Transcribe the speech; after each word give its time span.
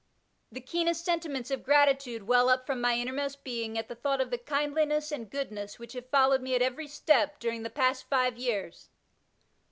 The 0.51 0.61
keenest 0.61 1.05
sentiments 1.05 1.51
of 1.51 1.61
gratitude 1.63 2.23
well 2.23 2.49
up 2.49 2.65
from 2.65 2.81
my 2.81 2.95
innermost 2.95 3.43
being 3.43 3.77
at 3.77 3.87
the 3.87 3.93
thought 3.93 4.19
of 4.19 4.31
the 4.31 4.37
kind 4.39 4.75
liness 4.75 5.11
and 5.11 5.29
goodness 5.29 5.77
which 5.77 5.93
have 5.93 6.09
followed 6.09 6.41
me 6.41 6.55
at 6.55 6.61
every 6.63 6.87
step 6.87 7.37
during 7.37 7.61
the 7.61 7.69
past 7.69 8.09
five 8.09 8.35
years. 8.35 8.89